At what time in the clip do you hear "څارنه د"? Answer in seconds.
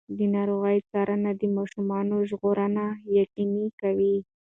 0.89-1.43